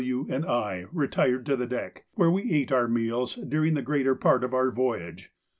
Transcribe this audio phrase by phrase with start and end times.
[0.03, 4.15] W., and I retired to the deck, where we ate our meals during the greater
[4.15, 5.31] part of our voyage.